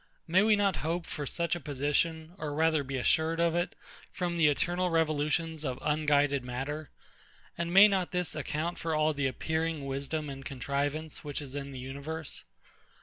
May 0.27 0.41
we 0.41 0.55
not 0.55 0.77
hope 0.77 1.05
for 1.05 1.27
such 1.27 1.55
a 1.55 1.59
position, 1.59 2.33
or 2.39 2.55
rather 2.55 2.83
be 2.83 2.97
assured 2.97 3.39
of 3.39 3.53
it, 3.53 3.75
from 4.11 4.35
the 4.35 4.47
eternal 4.47 4.89
revolutions 4.89 5.63
of 5.63 5.77
unguided 5.79 6.43
matter; 6.43 6.89
and 7.55 7.71
may 7.71 7.87
not 7.87 8.09
this 8.09 8.33
account 8.35 8.79
for 8.79 8.95
all 8.95 9.13
the 9.13 9.27
appearing 9.27 9.85
wisdom 9.85 10.27
and 10.27 10.43
contrivance 10.43 11.23
which 11.23 11.39
is 11.39 11.53
in 11.53 11.69
the 11.71 11.77
universe? 11.77 12.45